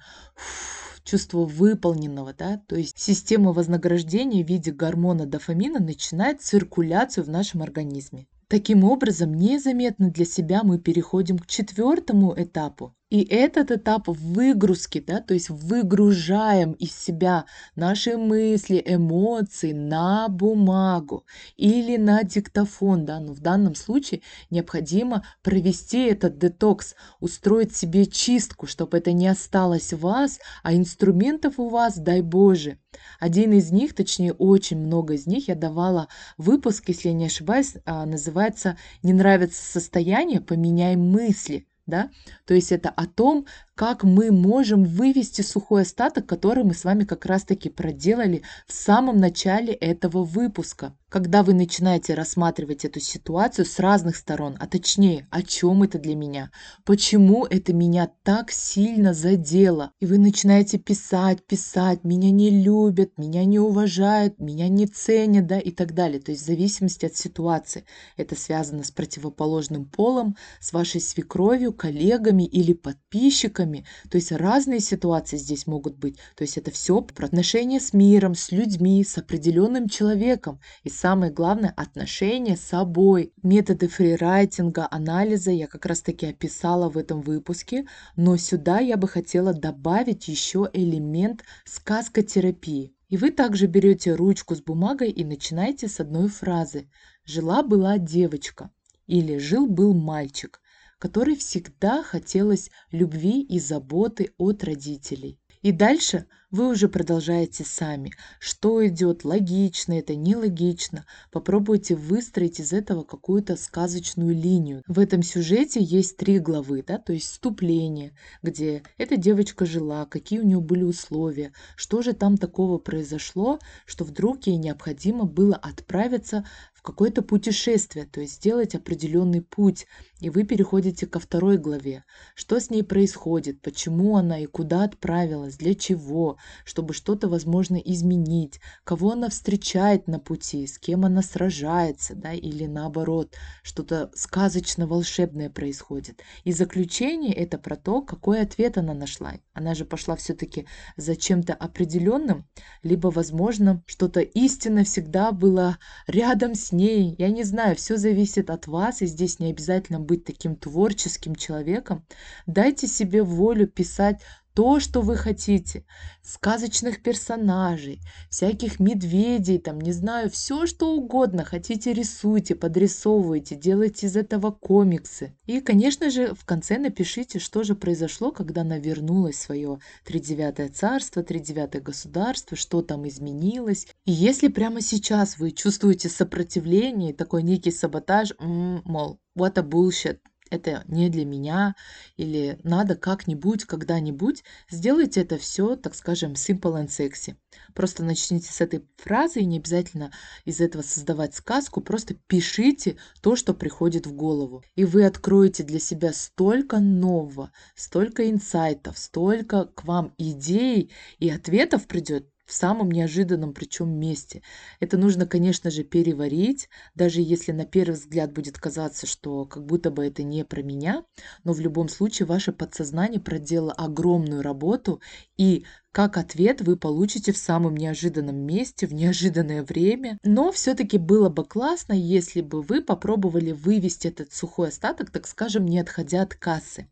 чувство 1.03 1.45
выполненного, 1.45 2.33
да, 2.33 2.61
то 2.67 2.75
есть 2.75 2.99
система 2.99 3.53
вознаграждения 3.53 4.45
в 4.45 4.47
виде 4.47 4.71
гормона 4.71 5.25
дофамина 5.25 5.79
начинает 5.79 6.41
циркуляцию 6.41 7.25
в 7.25 7.29
нашем 7.29 7.63
организме. 7.63 8.27
Таким 8.47 8.83
образом, 8.83 9.33
незаметно 9.33 10.09
для 10.11 10.25
себя 10.25 10.61
мы 10.63 10.77
переходим 10.77 11.39
к 11.39 11.47
четвертому 11.47 12.33
этапу, 12.37 12.93
и 13.11 13.25
этот 13.25 13.71
этап 13.71 14.07
выгрузки, 14.07 15.03
да, 15.05 15.19
то 15.19 15.33
есть 15.33 15.49
выгружаем 15.49 16.71
из 16.71 16.95
себя 16.97 17.45
наши 17.75 18.15
мысли, 18.15 18.81
эмоции 18.85 19.73
на 19.73 20.29
бумагу 20.29 21.25
или 21.57 21.97
на 21.97 22.23
диктофон, 22.23 23.05
да, 23.05 23.19
но 23.19 23.33
в 23.33 23.41
данном 23.41 23.75
случае 23.75 24.21
необходимо 24.49 25.25
провести 25.43 26.05
этот 26.05 26.37
детокс, 26.37 26.95
устроить 27.19 27.75
себе 27.75 28.05
чистку, 28.05 28.65
чтобы 28.65 28.97
это 28.97 29.11
не 29.11 29.27
осталось 29.27 29.91
в 29.91 29.99
вас, 29.99 30.39
а 30.63 30.73
инструментов 30.73 31.59
у 31.59 31.67
вас, 31.67 31.97
дай 31.97 32.21
Боже. 32.21 32.79
Один 33.19 33.51
из 33.51 33.71
них, 33.71 33.93
точнее 33.93 34.31
очень 34.31 34.77
много 34.77 35.15
из 35.15 35.27
них, 35.27 35.49
я 35.49 35.55
давала 35.55 36.07
выпуск, 36.37 36.85
если 36.87 37.09
я 37.09 37.13
не 37.13 37.25
ошибаюсь, 37.25 37.75
а, 37.85 38.05
называется 38.05 38.77
«Не 39.03 39.11
нравится 39.11 39.61
состояние, 39.61 40.39
поменяй 40.39 40.95
мысли» 40.95 41.67
да, 41.85 42.09
то 42.45 42.53
есть 42.53 42.71
это 42.71 42.89
о 42.89 43.05
том, 43.05 43.45
как 43.81 44.03
мы 44.03 44.31
можем 44.31 44.83
вывести 44.83 45.41
сухой 45.41 45.81
остаток, 45.81 46.27
который 46.27 46.63
мы 46.63 46.75
с 46.75 46.83
вами 46.83 47.03
как 47.03 47.25
раз-таки 47.25 47.67
проделали 47.67 48.43
в 48.67 48.73
самом 48.73 49.17
начале 49.17 49.73
этого 49.73 50.23
выпуска. 50.23 50.95
Когда 51.09 51.43
вы 51.43 51.53
начинаете 51.53 52.13
рассматривать 52.13 52.85
эту 52.85 53.01
ситуацию 53.01 53.65
с 53.65 53.79
разных 53.79 54.15
сторон, 54.15 54.55
а 54.61 54.65
точнее, 54.65 55.27
о 55.29 55.41
чем 55.43 55.83
это 55.83 55.99
для 55.99 56.15
меня, 56.15 56.51
почему 56.85 57.45
это 57.45 57.73
меня 57.73 58.09
так 58.23 58.49
сильно 58.49 59.13
задело, 59.13 59.91
и 59.99 60.05
вы 60.05 60.19
начинаете 60.19 60.77
писать, 60.77 61.45
писать, 61.45 62.05
меня 62.05 62.31
не 62.31 62.49
любят, 62.49 63.17
меня 63.17 63.43
не 63.43 63.59
уважают, 63.59 64.39
меня 64.39 64.69
не 64.69 64.85
ценят, 64.87 65.47
да, 65.47 65.59
и 65.59 65.71
так 65.71 65.93
далее. 65.93 66.21
То 66.21 66.31
есть 66.31 66.43
в 66.43 66.45
зависимости 66.45 67.05
от 67.05 67.17
ситуации. 67.17 67.83
Это 68.15 68.37
связано 68.37 68.85
с 68.85 68.91
противоположным 68.91 69.87
полом, 69.87 70.37
с 70.61 70.71
вашей 70.71 71.01
свекровью, 71.01 71.73
коллегами 71.73 72.43
или 72.43 72.71
подписчиками, 72.71 73.70
партнерами. 73.71 73.85
То 74.09 74.17
есть 74.17 74.31
разные 74.31 74.79
ситуации 74.79 75.37
здесь 75.37 75.67
могут 75.67 75.97
быть. 75.97 76.17
То 76.35 76.43
есть 76.43 76.57
это 76.57 76.71
все 76.71 77.01
про 77.01 77.25
отношения 77.25 77.79
с 77.79 77.93
миром, 77.93 78.35
с 78.35 78.51
людьми, 78.51 79.03
с 79.03 79.17
определенным 79.17 79.87
человеком. 79.87 80.59
И 80.83 80.89
самое 80.89 81.31
главное, 81.31 81.73
отношения 81.75 82.57
с 82.57 82.61
собой. 82.61 83.33
Методы 83.43 83.87
фрирайтинга, 83.87 84.87
анализа 84.91 85.51
я 85.51 85.67
как 85.67 85.85
раз 85.85 86.01
таки 86.01 86.27
описала 86.27 86.89
в 86.89 86.97
этом 86.97 87.21
выпуске. 87.21 87.85
Но 88.15 88.37
сюда 88.37 88.79
я 88.79 88.97
бы 88.97 89.07
хотела 89.07 89.53
добавить 89.53 90.27
еще 90.27 90.69
элемент 90.73 91.43
сказкотерапии. 91.65 92.93
И 93.09 93.17
вы 93.17 93.31
также 93.31 93.67
берете 93.67 94.15
ручку 94.15 94.55
с 94.55 94.61
бумагой 94.61 95.11
и 95.11 95.25
начинаете 95.25 95.89
с 95.89 95.99
одной 95.99 96.29
фразы. 96.29 96.89
Жила-была 97.25 97.97
девочка 97.97 98.71
или 99.05 99.37
жил-был 99.37 99.93
мальчик 99.93 100.61
которой 101.01 101.35
всегда 101.35 102.03
хотелось 102.03 102.69
любви 102.91 103.41
и 103.41 103.59
заботы 103.59 104.33
от 104.37 104.63
родителей. 104.63 105.39
И 105.63 105.71
дальше 105.71 106.27
вы 106.51 106.67
уже 106.67 106.89
продолжаете 106.89 107.63
сами. 107.63 108.11
Что 108.39 108.85
идет 108.85 109.23
логично, 109.23 109.93
это 109.93 110.15
нелогично. 110.15 111.05
Попробуйте 111.31 111.95
выстроить 111.95 112.59
из 112.59 112.73
этого 112.73 113.03
какую-то 113.03 113.55
сказочную 113.55 114.35
линию. 114.35 114.83
В 114.85 114.99
этом 114.99 115.23
сюжете 115.23 115.81
есть 115.81 116.17
три 116.17 116.39
главы, 116.39 116.83
да, 116.85 116.97
то 116.97 117.13
есть 117.13 117.27
вступление, 117.27 118.13
где 118.43 118.83
эта 118.97 119.15
девочка 119.15 119.65
жила, 119.65 120.05
какие 120.05 120.39
у 120.39 120.45
нее 120.45 120.59
были 120.59 120.83
условия, 120.83 121.53
что 121.77 122.01
же 122.01 122.13
там 122.13 122.37
такого 122.37 122.77
произошло, 122.77 123.59
что 123.85 124.03
вдруг 124.03 124.45
ей 124.47 124.57
необходимо 124.57 125.25
было 125.25 125.55
отправиться 125.55 126.45
какое-то 126.81 127.21
путешествие, 127.21 128.05
то 128.05 128.21
есть 128.21 128.35
сделать 128.35 128.75
определенный 128.75 129.41
путь. 129.41 129.85
И 130.19 130.29
вы 130.29 130.43
переходите 130.43 131.07
ко 131.07 131.19
второй 131.19 131.57
главе. 131.57 132.03
Что 132.35 132.59
с 132.59 132.69
ней 132.69 132.83
происходит, 132.83 133.61
почему 133.61 134.17
она 134.17 134.39
и 134.39 134.45
куда 134.45 134.83
отправилась, 134.83 135.57
для 135.57 135.73
чего, 135.73 136.37
чтобы 136.63 136.93
что-то, 136.93 137.27
возможно, 137.27 137.77
изменить, 137.77 138.59
кого 138.83 139.11
она 139.11 139.29
встречает 139.29 140.07
на 140.07 140.19
пути, 140.19 140.67
с 140.67 140.77
кем 140.77 141.05
она 141.05 141.23
сражается, 141.23 142.15
да, 142.15 142.33
или 142.33 142.65
наоборот, 142.65 143.35
что-то 143.63 144.11
сказочно-волшебное 144.13 145.49
происходит. 145.49 146.21
И 146.43 146.51
заключение 146.51 147.33
это 147.33 147.57
про 147.57 147.75
то, 147.75 148.01
какой 148.01 148.41
ответ 148.41 148.77
она 148.77 148.93
нашла. 148.93 149.33
Она 149.53 149.73
же 149.73 149.85
пошла 149.85 150.15
все-таки 150.15 150.67
за 150.97 151.15
чем-то 151.15 151.53
определенным, 151.53 152.47
либо, 152.83 153.07
возможно, 153.07 153.83
что-то 153.87 154.19
истинно 154.21 154.83
всегда 154.83 155.31
было 155.31 155.77
рядом 156.07 156.53
с 156.55 156.70
яснее. 156.71 157.15
Я 157.17 157.29
не 157.29 157.43
знаю, 157.43 157.75
все 157.75 157.97
зависит 157.97 158.49
от 158.49 158.67
вас, 158.67 159.01
и 159.01 159.05
здесь 159.05 159.39
не 159.39 159.49
обязательно 159.49 159.99
быть 159.99 160.23
таким 160.25 160.55
творческим 160.55 161.35
человеком. 161.35 162.05
Дайте 162.45 162.87
себе 162.87 163.23
волю 163.23 163.67
писать 163.67 164.21
то, 164.53 164.79
что 164.79 165.01
вы 165.01 165.15
хотите, 165.15 165.85
сказочных 166.21 167.01
персонажей, 167.01 168.01
всяких 168.29 168.79
медведей, 168.79 169.57
там, 169.59 169.79
не 169.79 169.91
знаю, 169.91 170.29
все 170.29 170.65
что 170.65 170.95
угодно 170.95 171.43
хотите, 171.43 171.93
рисуйте, 171.93 172.55
подрисовывайте, 172.55 173.55
делайте 173.55 174.07
из 174.07 174.15
этого 174.15 174.51
комиксы. 174.51 175.35
И, 175.45 175.61
конечно 175.61 176.09
же, 176.09 176.33
в 176.33 176.45
конце 176.45 176.77
напишите, 176.77 177.39
что 177.39 177.63
же 177.63 177.75
произошло, 177.75 178.31
когда 178.31 178.61
она 178.61 178.77
вернулась 178.77 179.35
в 179.35 179.41
свое 179.41 179.79
тридевятое 180.03 180.69
царство, 180.69 181.23
тридевятое 181.23 181.81
государство, 181.81 182.57
что 182.57 182.81
там 182.81 183.07
изменилось. 183.07 183.87
И 184.05 184.11
если 184.11 184.47
прямо 184.47 184.81
сейчас 184.81 185.37
вы 185.37 185.51
чувствуете 185.51 186.09
сопротивление, 186.09 187.13
такой 187.13 187.43
некий 187.43 187.71
саботаж, 187.71 188.33
мол, 188.39 189.19
what 189.37 189.57
a 189.57 189.63
bullshit, 189.63 190.19
это 190.51 190.83
не 190.87 191.09
для 191.09 191.25
меня, 191.25 191.75
или 192.17 192.59
надо 192.63 192.95
как-нибудь, 192.95 193.65
когда-нибудь, 193.65 194.43
сделайте 194.69 195.21
это 195.21 195.37
все, 195.37 195.75
так 195.75 195.95
скажем, 195.95 196.33
simple 196.33 196.75
and 196.75 196.89
sexy. 196.89 197.35
Просто 197.73 198.03
начните 198.03 198.51
с 198.51 198.61
этой 198.61 198.85
фразы, 198.97 199.39
и 199.39 199.45
не 199.45 199.57
обязательно 199.57 200.11
из 200.45 200.61
этого 200.61 200.81
создавать 200.81 201.33
сказку, 201.33 201.81
просто 201.81 202.15
пишите 202.27 202.97
то, 203.21 203.35
что 203.35 203.53
приходит 203.53 204.05
в 204.05 204.13
голову. 204.13 204.63
И 204.75 204.85
вы 204.85 205.05
откроете 205.05 205.63
для 205.63 205.79
себя 205.79 206.13
столько 206.13 206.79
нового, 206.79 207.51
столько 207.75 208.29
инсайтов, 208.29 208.97
столько 208.97 209.65
к 209.65 209.85
вам 209.85 210.13
идей 210.17 210.91
и 211.19 211.29
ответов 211.29 211.87
придет, 211.87 212.30
в 212.51 212.53
самом 212.53 212.91
неожиданном 212.91 213.53
причем 213.53 213.89
месте. 213.97 214.41
Это 214.81 214.97
нужно, 214.97 215.25
конечно 215.25 215.71
же, 215.71 215.85
переварить, 215.85 216.67
даже 216.95 217.21
если 217.21 217.53
на 217.53 217.63
первый 217.65 217.93
взгляд 217.93 218.33
будет 218.33 218.57
казаться, 218.59 219.07
что 219.07 219.45
как 219.45 219.65
будто 219.65 219.89
бы 219.89 220.05
это 220.05 220.21
не 220.23 220.43
про 220.43 220.61
меня, 220.61 221.05
но 221.45 221.53
в 221.53 221.61
любом 221.61 221.87
случае 221.87 222.25
ваше 222.25 222.51
подсознание 222.51 223.21
проделало 223.21 223.71
огромную 223.71 224.41
работу, 224.41 225.01
и 225.37 225.65
как 225.91 226.17
ответ 226.17 226.61
вы 226.61 226.77
получите 226.77 227.31
в 227.31 227.37
самом 227.37 227.75
неожиданном 227.75 228.37
месте, 228.37 228.87
в 228.87 228.93
неожиданное 228.93 229.63
время. 229.63 230.17
Но 230.23 230.51
все-таки 230.51 230.97
было 230.97 231.29
бы 231.29 231.43
классно, 231.43 231.93
если 231.93 232.41
бы 232.41 232.61
вы 232.61 232.81
попробовали 232.81 233.51
вывести 233.51 234.07
этот 234.07 234.33
сухой 234.33 234.69
остаток, 234.69 235.11
так 235.11 235.27
скажем, 235.27 235.65
не 235.65 235.79
отходя 235.79 236.21
от 236.21 236.35
кассы. 236.35 236.87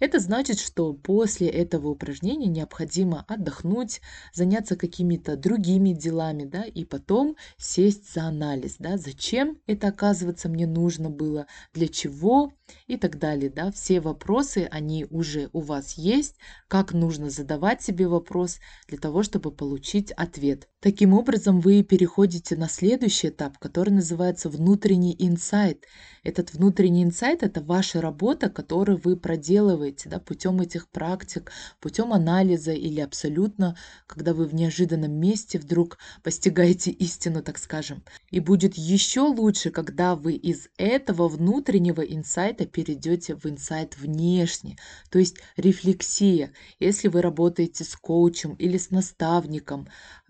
Это 0.00 0.20
значит, 0.20 0.60
что 0.60 0.92
после 0.92 1.48
этого 1.48 1.88
упражнения 1.88 2.46
необходимо 2.46 3.24
отдохнуть, 3.26 4.00
заняться 4.32 4.76
какими-то 4.76 5.36
другими 5.36 5.92
делами, 5.92 6.44
да, 6.44 6.62
и 6.62 6.84
потом 6.84 7.36
сесть 7.56 8.12
за 8.12 8.24
анализ, 8.24 8.76
да, 8.78 8.96
зачем 8.96 9.58
это, 9.66 9.88
оказывается, 9.88 10.48
мне 10.48 10.68
нужно 10.68 11.10
было, 11.10 11.46
для 11.74 11.88
чего 11.88 12.52
и 12.86 12.96
так 12.96 13.18
далее, 13.18 13.50
да. 13.50 13.72
Все 13.72 14.00
вопросы, 14.00 14.68
они 14.70 15.06
уже 15.10 15.50
у 15.52 15.60
вас 15.60 15.94
есть, 15.94 16.36
как 16.68 16.92
нужно 16.92 17.28
задавать 17.28 17.82
себе 17.82 18.06
вопрос 18.28 18.58
для 18.88 18.98
того, 18.98 19.22
чтобы 19.22 19.50
получить 19.50 20.12
ответ. 20.12 20.68
Таким 20.80 21.12
образом, 21.12 21.60
вы 21.60 21.82
переходите 21.82 22.54
на 22.54 22.68
следующий 22.68 23.28
этап, 23.28 23.58
который 23.58 23.90
называется 23.90 24.48
внутренний 24.48 25.16
инсайт. 25.18 25.86
Этот 26.22 26.52
внутренний 26.52 27.02
инсайт– 27.02 27.42
это 27.42 27.60
ваша 27.60 28.00
работа, 28.00 28.48
которую 28.48 29.00
вы 29.02 29.16
проделываете 29.16 30.08
да, 30.08 30.20
путем 30.20 30.60
этих 30.60 30.88
практик, 30.88 31.50
путем 31.80 32.12
анализа 32.12 32.72
или 32.72 33.00
абсолютно, 33.00 33.76
когда 34.06 34.34
вы 34.34 34.44
в 34.44 34.54
неожиданном 34.54 35.12
месте 35.12 35.58
вдруг 35.58 35.98
постигаете 36.22 36.90
истину, 36.90 37.42
так 37.42 37.58
скажем. 37.58 38.04
И 38.30 38.38
будет 38.38 38.74
еще 38.76 39.22
лучше, 39.22 39.70
когда 39.70 40.14
вы 40.14 40.34
из 40.34 40.68
этого 40.76 41.28
внутреннего 41.28 42.02
инсайта 42.02 42.66
перейдете 42.66 43.34
в 43.34 43.46
инсайт 43.46 43.96
внешний, 43.96 44.78
то 45.10 45.18
есть 45.18 45.38
рефлексия. 45.56 46.52
Если 46.78 47.08
вы 47.08 47.20
работаете 47.22 47.82
с 47.82 47.96
коучем 47.96 48.17
или 48.54 48.78
с 48.78 48.90
наставником, 48.90 49.88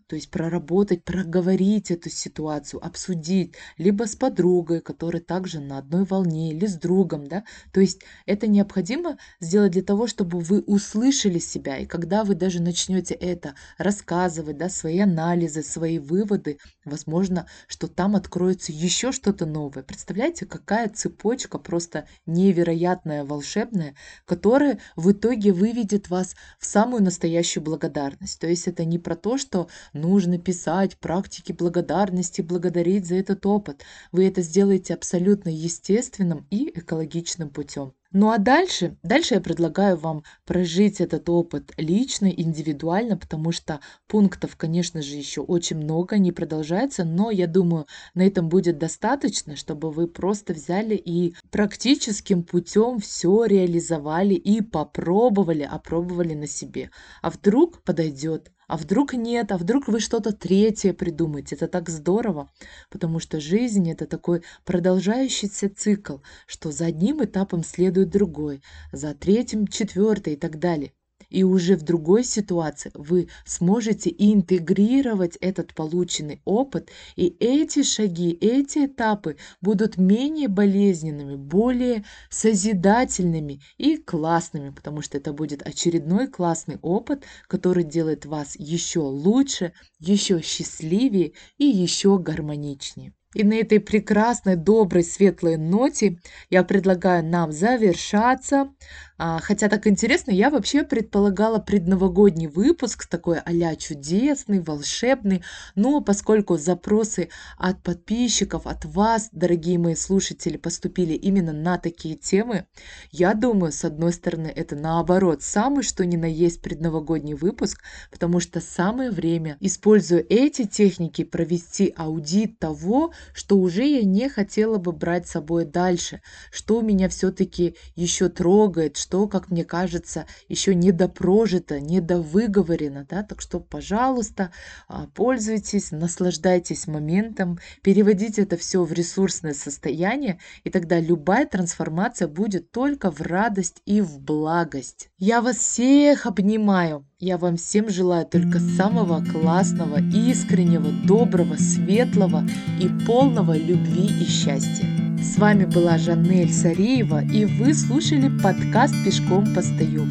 то 0.09 0.17
есть 0.17 0.31
проработать, 0.31 1.05
проговорить 1.05 1.91
эту 1.91 2.09
ситуацию, 2.09 2.85
обсудить, 2.85 3.55
либо 3.77 4.07
с 4.07 4.17
подругой, 4.17 4.81
которая 4.81 5.23
также 5.23 5.61
на 5.61 5.79
одной 5.79 6.05
волне, 6.05 6.51
или 6.53 6.67
с 6.67 6.77
другом, 6.77 7.27
да. 7.29 7.45
То 7.73 7.81
есть 7.81 8.01
это 8.25 8.47
необходимо 8.47 9.19
сделать 9.39 9.73
для 9.73 9.83
того, 9.83 10.07
чтобы 10.07 10.41
вы 10.41 10.61
услышали 10.61 11.39
себя, 11.39 11.77
и 11.77 11.87
когда 11.87 12.25
вы 12.25 12.35
даже 12.35 12.63
начнете 12.63 13.15
это 13.15 13.55
рассказывать, 13.77 14.57
да, 14.57 14.71
свои 14.71 14.99
анализы, 14.99 15.63
свои 15.63 15.99
выводы, 15.99 16.59
возможно, 16.87 17.47
что 17.67 17.87
там 17.87 18.17
откроется 18.17 18.73
еще 18.73 19.13
что-то 19.13 19.45
новое. 19.45 19.83
Представляете, 19.83 20.47
какая 20.47 20.89
цепочка 20.89 21.59
просто 21.59 22.07
невероятная, 22.25 23.25
волшебная, 23.25 23.95
которая 24.25 24.79
в 24.97 25.13
итоге 25.13 25.53
выведет 25.53 26.09
вас 26.09 26.35
в 26.59 26.65
самую 26.65 27.03
настоящую 27.03 27.63
благодарность. 27.63 28.41
То 28.41 28.47
есть 28.47 28.69
это 28.69 28.87
не 28.87 28.99
про 28.99 29.15
то, 29.15 29.37
что 29.37 29.69
Нужно 29.99 30.39
писать 30.39 30.97
практики 30.97 31.51
благодарности, 31.51 32.41
благодарить 32.41 33.07
за 33.07 33.17
этот 33.17 33.45
опыт. 33.47 33.83
Вы 34.13 34.29
это 34.29 34.43
сделаете 34.43 34.95
абсолютно 34.95 35.49
естественным 35.49 36.47
и 36.51 36.71
экологичным 36.79 37.51
путем. 37.51 37.95
Ну 38.13 38.31
а 38.31 38.39
дальше, 38.39 38.97
дальше 39.03 39.35
я 39.35 39.41
предлагаю 39.41 39.97
вам 39.99 40.23
прожить 40.47 41.01
этот 41.01 41.29
опыт 41.29 41.75
лично, 41.77 42.27
индивидуально, 42.27 43.19
потому 43.19 43.53
что 43.53 43.81
пунктов, 44.07 44.57
конечно 44.57 45.03
же, 45.03 45.17
еще 45.17 45.43
очень 45.43 45.77
много, 45.77 46.17
не 46.17 46.33
продолжается, 46.33 47.05
но 47.05 47.31
я 47.31 47.47
думаю, 47.47 47.87
на 48.15 48.23
этом 48.23 48.49
будет 48.49 48.79
достаточно, 48.79 49.57
чтобы 49.57 49.91
вы 49.91 50.07
просто 50.07 50.55
взяли 50.55 50.95
и 50.95 51.35
практическим 51.51 52.45
путем 52.45 52.99
все 53.01 53.45
реализовали 53.45 54.35
и 54.35 54.63
попробовали, 54.63 55.65
опробовали 55.65 56.33
на 56.35 56.47
себе. 56.47 56.91
А 57.21 57.29
вдруг 57.29 57.83
подойдет, 57.83 58.53
а 58.69 58.77
вдруг 58.77 59.15
нет, 59.15 59.51
а 59.51 59.59
вдруг 59.59 59.89
вы 59.89 59.99
что-то 59.99 60.33
третье 60.33 60.93
придумаете. 60.93 61.57
Это 61.57 61.67
так 61.67 61.89
здорово, 61.89 62.51
потому 62.91 63.19
что 63.19 63.41
жизнь– 63.41 63.91
это 63.93 64.07
такой 64.07 64.45
продолжающийся 64.65 65.71
цикл, 65.75 66.19
что 66.47 66.71
за 66.71 66.87
одним 66.87 67.25
этапом 67.25 67.65
следует 67.65 68.11
другой, 68.11 68.63
за 68.93 69.15
третьим– 69.15 69.67
четвертый 69.69 70.35
и 70.35 70.37
так 70.37 70.59
далее 70.59 70.93
и 71.29 71.43
уже 71.43 71.77
в 71.77 71.83
другой 71.83 72.25
ситуации 72.25 72.91
вы 72.95 73.29
сможете 73.45 74.15
интегрировать 74.17 75.37
этот 75.37 75.75
полученный 75.75 76.41
опыт, 76.45 76.91
и 77.17 77.27
эти 77.41 77.83
шаги, 77.83 78.31
эти 78.31 78.87
этапы 78.87 79.37
будут 79.61 79.97
менее 79.97 80.49
болезненными, 80.49 81.37
более 81.37 82.05
созидательными 82.31 83.61
и 83.77 83.97
классными, 83.97 84.71
потому 84.71 85.03
что 85.03 85.19
это 85.19 85.33
будет 85.33 85.67
очередной 85.67 86.29
классный 86.29 86.79
опыт, 86.83 87.25
который 87.47 87.85
делает 87.85 88.27
вас 88.27 88.57
еще 88.57 89.01
лучше, 89.01 89.73
еще 89.99 90.41
счастливее 90.41 91.33
и 91.59 91.65
еще 91.65 92.19
гармоничнее. 92.19 93.13
И 93.35 93.45
на 93.45 93.55
этой 93.55 93.79
прекрасной, 93.79 94.57
доброй, 94.57 95.05
светлой 95.05 95.59
ноте 95.59 96.19
я 96.49 96.65
предлагаю 96.65 97.23
нам 97.23 97.53
завершаться. 97.53 98.73
А, 99.21 99.41
хотя 99.41 99.69
так 99.69 99.89
интересно, 99.89 100.31
я 100.31 100.49
вообще 100.49 100.85
предполагала 100.85 101.59
предновогодний 101.59 102.47
выпуск, 102.47 103.07
такой 103.07 103.39
а 103.39 103.75
чудесный, 103.75 104.61
волшебный. 104.61 105.43
Но 105.75 106.01
поскольку 106.01 106.57
запросы 106.57 107.29
от 107.57 107.83
подписчиков, 107.83 108.67
от 108.67 108.85
вас, 108.85 109.29
дорогие 109.33 109.79
мои 109.79 109.97
слушатели, 109.97 110.57
поступили 110.57 111.15
именно 111.15 111.53
на 111.53 111.79
такие 111.79 112.15
темы, 112.15 112.67
я 113.11 113.35
думаю, 113.35 113.73
с 113.73 113.85
одной 113.85 114.13
стороны, 114.13 114.53
это 114.55 114.77
наоборот, 114.77 115.43
самый 115.43 115.83
что 115.83 116.07
ни 116.07 116.17
на 116.17 116.27
есть 116.27 116.63
предновогодний 116.63 117.35
выпуск, 117.35 117.83
потому 118.13 118.39
что 118.39 118.61
самое 118.61 119.11
время, 119.11 119.57
используя 119.59 120.25
эти 120.29 120.65
техники, 120.65 121.25
провести 121.25 121.93
аудит 121.97 122.61
того, 122.61 123.13
что 123.35 123.59
уже 123.59 123.85
я 123.85 124.03
не 124.03 124.29
хотела 124.29 124.79
бы 124.79 124.93
брать 124.93 125.27
с 125.27 125.33
собой 125.33 125.65
дальше, 125.65 126.23
что 126.53 126.81
меня 126.83 127.09
все-таки 127.09 127.75
еще 127.97 128.29
трогает, 128.29 128.97
что, 129.09 129.27
как 129.27 129.51
мне 129.51 129.65
кажется, 129.65 130.27
еще 130.49 130.75
не 130.75 130.93
допрожито, 130.93 131.81
не 131.81 132.01
довыговорено, 132.01 133.07
да, 133.09 133.23
так 133.23 133.41
что, 133.41 133.59
пожалуйста, 133.59 134.53
а, 134.87 135.07
пользуйтесь, 135.15 135.93
наслаждайтесь 135.93 136.87
моментом, 136.87 137.59
переводите 137.83 138.43
это 138.43 138.59
все 138.59 138.85
в 138.85 138.93
ресурсное 138.93 139.55
состояние, 139.55 140.39
и 140.63 140.69
тогда 140.69 141.01
любая 141.01 141.47
трансформация 141.47 142.29
будет 142.29 142.71
только 142.71 143.11
в 143.11 143.23
радость 143.23 143.81
и 143.87 144.03
в 144.03 144.21
благость. 144.21 145.09
Я 145.17 145.41
вас 145.41 145.57
всех 145.57 146.27
обнимаю. 146.27 147.07
Я 147.19 147.39
вам 147.39 147.57
всем 147.57 147.89
желаю 147.89 148.27
только 148.27 148.61
самого 148.61 149.25
классного, 149.25 150.01
искреннего, 150.15 150.91
доброго, 151.07 151.57
светлого 151.57 152.47
и 152.79 152.89
полного 153.07 153.57
любви 153.57 154.07
и 154.23 154.27
счастья. 154.27 155.08
С 155.21 155.37
вами 155.37 155.65
была 155.65 155.99
Жанель 155.99 156.53
Сареева, 156.53 157.25
и 157.25 157.45
вы 157.45 157.75
слушали 157.75 158.29
подкаст 158.41 158.95
«Пешком 159.05 159.53
постою». 159.53 160.07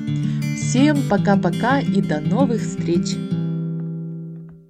Всем 0.58 0.98
пока-пока 1.10 1.80
и 1.80 2.02
до 2.02 2.20
новых 2.20 2.62
встреч! 2.62 3.16